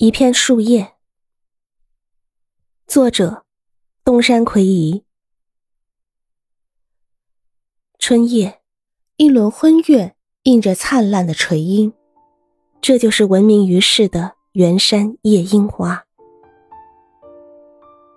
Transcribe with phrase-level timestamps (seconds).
[0.00, 0.94] 一片树叶，
[2.86, 3.44] 作者：
[4.02, 5.04] 东山魁夷。
[7.98, 8.62] 春夜，
[9.18, 11.92] 一轮昏月映着灿烂的垂樱，
[12.80, 16.06] 这就是闻名于世的圆山夜樱花。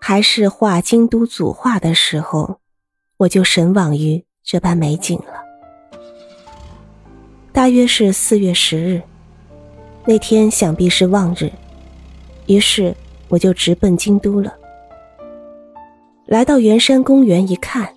[0.00, 2.58] 还是画京都组画的时候，
[3.18, 5.44] 我就神往于这般美景了。
[7.52, 9.00] 大约是四月十日，
[10.04, 11.52] 那天想必是望日。
[12.48, 12.94] 于是
[13.28, 14.52] 我就直奔京都了。
[16.26, 17.88] 来到圆山公园一看，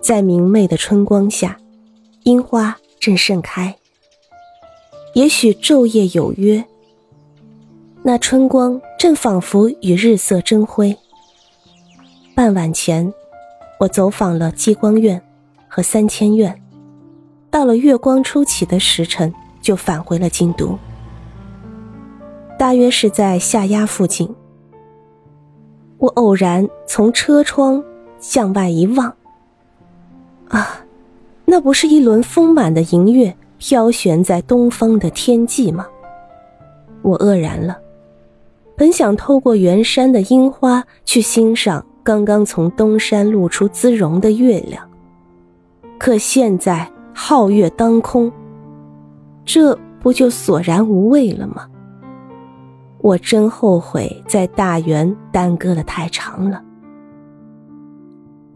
[0.00, 1.58] 在明媚的春光下，
[2.22, 3.74] 樱花正盛开。
[5.14, 6.64] 也许昼夜有约，
[8.02, 10.96] 那春光正仿佛与日色争辉。
[12.34, 13.12] 傍晚前，
[13.80, 15.20] 我走访了积光院
[15.68, 16.62] 和三千院，
[17.50, 20.78] 到了月光初起的时辰，就返回了京都。
[22.60, 24.28] 大约是在下鸭附近，
[25.96, 27.82] 我偶然从车窗
[28.18, 29.06] 向外一望，
[30.50, 30.84] 啊，
[31.46, 35.86] 那不是一轮丰满的银月飘悬在东方的天际吗？
[37.00, 37.78] 我愕然了，
[38.76, 44.86] 本想透过圆山的樱花去欣赏刚刚从东山露出姿容的月亮，
[45.98, 48.30] 可现在皓月当空，
[49.46, 51.66] 这不就索然无味了吗？
[53.02, 56.62] 我真后悔在大园耽搁的太长了。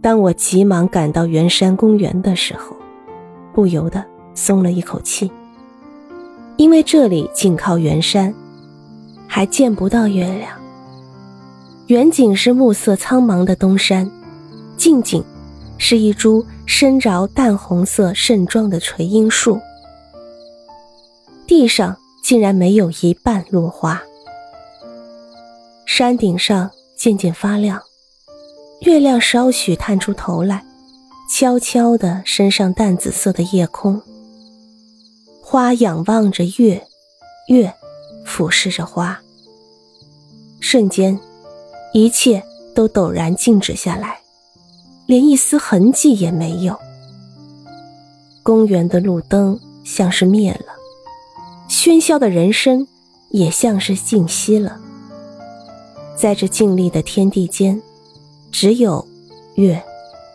[0.00, 2.76] 当我急忙赶到圆山公园的时候，
[3.52, 5.30] 不由得松了一口气，
[6.56, 8.32] 因为这里紧靠圆山，
[9.26, 10.56] 还见不到月亮。
[11.88, 14.08] 远景是暮色苍茫的东山，
[14.76, 15.24] 近景
[15.78, 19.58] 是一株身着淡红色盛装的垂樱树，
[21.44, 24.00] 地上竟然没有一瓣落花。
[25.90, 27.82] 山顶上渐渐发亮，
[28.82, 30.62] 月亮稍许探出头来，
[31.32, 34.00] 悄悄地升上淡紫色的夜空。
[35.42, 36.86] 花仰望着月，
[37.48, 37.72] 月
[38.26, 39.18] 俯视着花。
[40.60, 41.18] 瞬间，
[41.94, 44.20] 一切都陡然静止下来，
[45.06, 46.78] 连一丝痕迹也没有。
[48.42, 50.66] 公园的路灯像是灭了，
[51.66, 52.86] 喧嚣的人声
[53.30, 54.82] 也像是静息了。
[56.18, 57.80] 在这静谧的天地间，
[58.50, 59.06] 只有
[59.54, 59.80] 月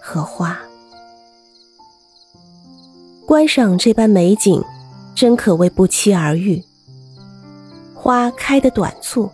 [0.00, 0.56] 和花。
[3.26, 4.62] 观赏这般美景，
[5.12, 6.62] 真可谓不期而遇。
[7.94, 9.28] 花开的短促，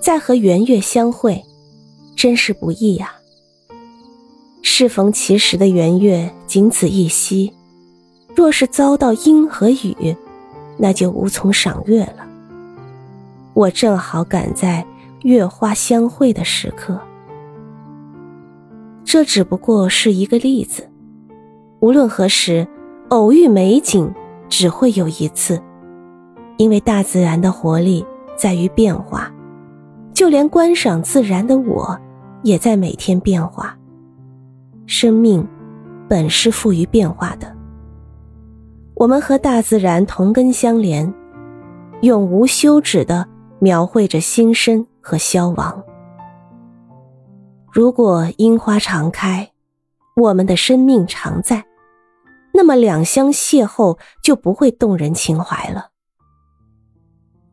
[0.00, 1.44] 再和圆月相会，
[2.14, 3.12] 真是不易呀。
[4.62, 7.52] 适逢其时的圆月仅此一夕，
[8.36, 10.16] 若是遭到阴和雨，
[10.78, 12.24] 那就无从赏月了。
[13.54, 14.86] 我正好赶在。
[15.24, 17.00] 月花相会的时刻，
[19.04, 20.86] 这只不过是一个例子。
[21.80, 22.68] 无论何时，
[23.08, 24.12] 偶遇美景
[24.50, 25.58] 只会有一次，
[26.58, 28.04] 因为大自然的活力
[28.36, 29.32] 在于变化，
[30.12, 31.98] 就连观赏自然的我，
[32.42, 33.74] 也在每天变化。
[34.84, 35.48] 生命
[36.06, 37.50] 本是富于变化的，
[38.94, 41.10] 我们和大自然同根相连，
[42.02, 43.26] 永无休止的
[43.58, 44.86] 描绘着新生。
[45.04, 45.84] 和消亡。
[47.70, 49.52] 如果樱花常开，
[50.16, 51.66] 我们的生命常在，
[52.54, 55.90] 那么两相邂逅就不会动人情怀了。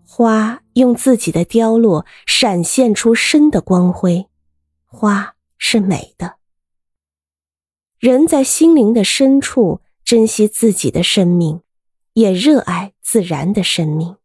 [0.08, 4.28] 花用自己的凋落闪现出生的光辉，
[4.86, 6.36] 花是美的。
[8.00, 11.62] 人在心灵的深处珍惜自己的生命，
[12.14, 14.16] 也热爱自然的生命。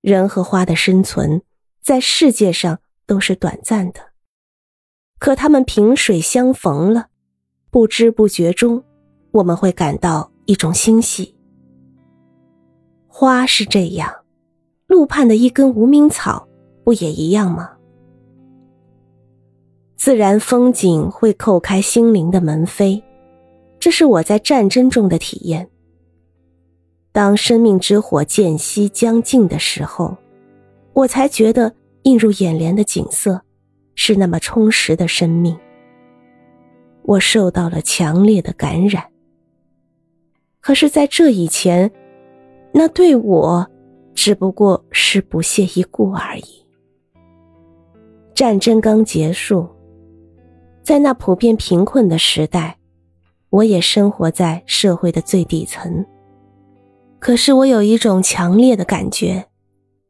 [0.00, 1.42] 人和花的生存。
[1.82, 3.98] 在世界上都是短暂的，
[5.18, 7.08] 可他们萍水相逢了，
[7.70, 8.84] 不知不觉中，
[9.32, 11.34] 我们会感到一种欣喜。
[13.08, 14.14] 花是这样，
[14.86, 16.46] 路畔的一根无名草
[16.84, 17.72] 不也一样吗？
[19.96, 23.02] 自然风景会叩开心灵的门扉，
[23.80, 25.68] 这是我在战争中的体验。
[27.10, 30.16] 当生命之火渐息将尽的时候。
[30.94, 33.40] 我才觉得映入眼帘的景色
[33.94, 35.56] 是那么充实的生命。
[37.02, 39.04] 我受到了强烈的感染。
[40.60, 41.90] 可是，在这以前，
[42.72, 43.68] 那对我
[44.14, 46.64] 只不过是不屑一顾而已。
[48.34, 49.68] 战争刚结束，
[50.82, 52.78] 在那普遍贫困的时代，
[53.50, 56.04] 我也生活在社会的最底层。
[57.18, 59.44] 可是，我有一种强烈的感觉。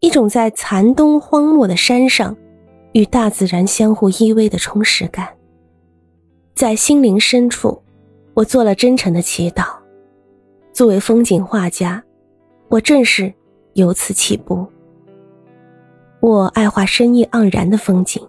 [0.03, 2.37] 一种在残冬荒漠的山上
[2.91, 5.29] 与大自然相互依偎的充实感。
[6.57, 7.81] 在心灵深处，
[8.35, 9.65] 我做了真诚的祈祷。
[10.73, 12.03] 作为风景画家，
[12.69, 13.33] 我正是
[13.75, 14.67] 由此起步。
[16.19, 18.21] 我爱画深意盎然的风景，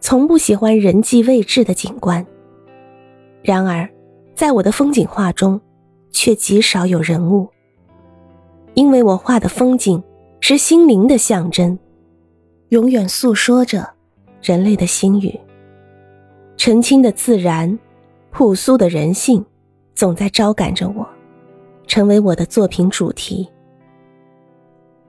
[0.00, 2.24] 从不喜欢人迹未至的景观。
[3.42, 3.88] 然而，
[4.34, 5.58] 在我的风景画中，
[6.10, 7.48] 却极少有人物，
[8.74, 10.02] 因为我画的风景
[10.46, 11.78] 是心灵的象征，
[12.68, 13.88] 永远诉说着
[14.42, 15.40] 人类的心语。
[16.58, 17.78] 澄清的自然，
[18.30, 19.42] 朴素的人性，
[19.94, 21.08] 总在招赶着我，
[21.86, 23.48] 成为我的作品主题。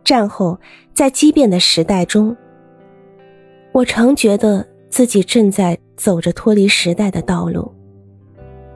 [0.06, 0.58] 战后，
[0.94, 2.34] 在激变的时代中，
[3.74, 7.70] 我常觉得自己正在走着脱离时代的道路。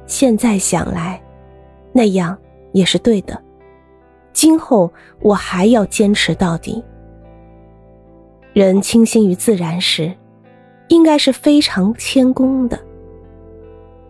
[0.06, 1.24] 现在想来，
[1.94, 2.38] 那样
[2.74, 3.42] 也是对的。
[4.40, 4.90] 今后
[5.20, 6.82] 我还要坚持到底。
[8.54, 10.16] 人倾心于自然时。
[10.88, 12.80] 应该是非常谦恭的。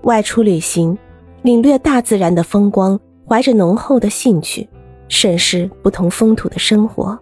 [0.04, 0.98] 外出旅行，
[1.42, 2.98] 领略大自然的风光，
[3.28, 4.66] 怀着浓厚的兴趣，
[5.10, 7.20] 审视不同风土的生活，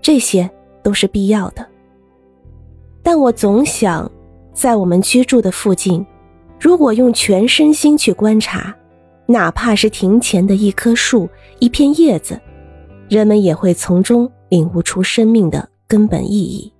[0.00, 0.48] 这些
[0.82, 1.66] 都是必要的。
[3.02, 4.10] 但我总想，
[4.54, 6.06] 在我们居住的附近，
[6.58, 8.74] 如果用全身心去观察，
[9.26, 11.28] 哪怕是庭前的一棵树、
[11.58, 12.40] 一片叶子，
[13.08, 16.72] 人们也会从中领悟出生命的根本意义。